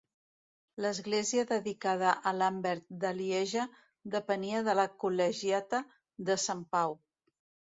L'església 0.83 1.43
dedicada 1.51 2.13
a 2.31 2.33
Lambert 2.37 2.87
de 3.03 3.11
Lieja 3.19 3.67
depenia 4.17 4.63
de 4.69 4.77
la 4.81 4.87
Col·legiata 5.05 5.83
de 6.31 6.39
Sant 6.47 6.65
Pau. 6.77 6.99